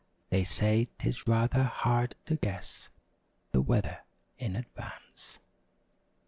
[0.31, 2.89] They say 'tis rather hard to guess
[3.51, 3.99] The weather
[4.39, 5.39] in advance.